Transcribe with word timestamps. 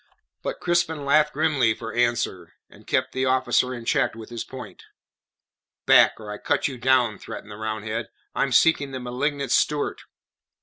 But 0.41 0.59
Crispin 0.59 1.05
laughed 1.05 1.31
grimly 1.31 1.75
for 1.75 1.93
answer, 1.93 2.53
and 2.71 2.87
kept 2.87 3.11
the 3.11 3.25
officer 3.27 3.71
in 3.71 3.85
check 3.85 4.15
with 4.15 4.31
his 4.31 4.43
point. 4.43 4.85
"Back, 5.85 6.19
or 6.19 6.31
I 6.31 6.39
cut 6.39 6.67
you 6.67 6.79
down," 6.79 7.19
threatened 7.19 7.51
the 7.51 7.57
Roundhead. 7.57 8.09
"I 8.33 8.41
am 8.41 8.51
seeking 8.51 8.93
the 8.93 8.99
malignant 8.99 9.51
Stuart." 9.51 10.01